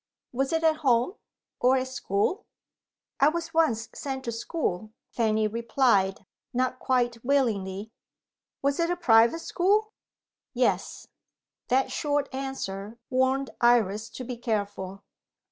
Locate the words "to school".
4.25-4.93